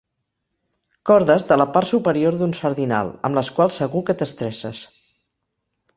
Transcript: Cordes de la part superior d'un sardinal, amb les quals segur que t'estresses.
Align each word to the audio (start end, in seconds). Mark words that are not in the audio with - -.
Cordes 1.09 1.45
de 1.51 1.57
la 1.61 1.67
part 1.75 1.91
superior 1.91 2.39
d'un 2.41 2.57
sardinal, 2.61 3.13
amb 3.29 3.41
les 3.41 3.55
quals 3.59 3.79
segur 3.83 4.05
que 4.09 4.17
t'estresses. 4.23 4.85